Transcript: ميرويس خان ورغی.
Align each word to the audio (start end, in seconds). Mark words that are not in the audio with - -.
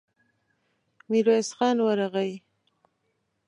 ميرويس 1.09 1.49
خان 1.57 1.77
ورغی. 1.85 2.31